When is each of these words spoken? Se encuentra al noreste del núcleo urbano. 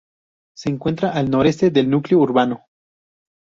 Se 0.57 0.67
encuentra 0.71 1.11
al 1.11 1.29
noreste 1.29 1.69
del 1.69 1.87
núcleo 1.87 2.21
urbano. 2.21 2.65